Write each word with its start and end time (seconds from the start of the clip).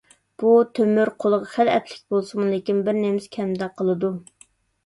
بۇ 0.43 0.53
تۆمۈر 0.79 1.11
قولغا 1.25 1.49
خېلى 1.51 1.75
ئەپلىك 1.75 2.01
بولسىمۇ، 2.15 2.47
لېكىن 2.55 2.81
بىرنېمىسى 2.89 3.33
كەمدەك 3.39 3.77
قىلىدۇ. 3.83 4.13